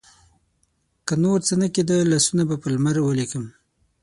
[1.05, 3.45] که نورڅه نه کیده، لاسونه به پر لمر ولیکم